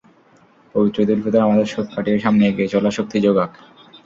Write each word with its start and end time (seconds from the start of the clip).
পবিত্র 0.75 0.97
ঈদুল 1.03 1.19
ফিতর 1.23 1.45
আমাদের 1.47 1.67
শোক 1.67 1.85
কাটিয়ে 1.93 2.23
সামনে 2.25 2.43
এগিয়ে 2.45 2.71
চলার 2.73 2.97
শক্তি 2.97 3.17
জোগাক। 3.25 3.51